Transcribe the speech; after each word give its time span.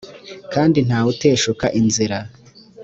kandi 0.53 0.77
nta 0.87 0.99
wuteshuka 1.05 1.65
inzira 1.79 2.17